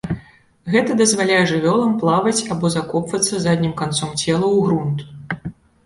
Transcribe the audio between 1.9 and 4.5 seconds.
плаваць або закопвацца заднім канцом цела